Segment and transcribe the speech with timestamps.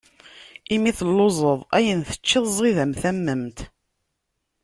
[0.73, 3.57] Imi telluẓeḍ ayen teččiḍ ẓid am tamment.